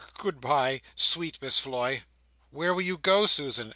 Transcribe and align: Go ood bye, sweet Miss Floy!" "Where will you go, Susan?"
Go 0.17 0.29
ood 0.29 0.41
bye, 0.41 0.81
sweet 0.95 1.39
Miss 1.43 1.59
Floy!" 1.59 2.01
"Where 2.49 2.73
will 2.73 2.81
you 2.81 2.97
go, 2.97 3.27
Susan?" 3.27 3.69